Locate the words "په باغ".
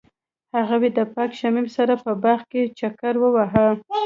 2.03-2.39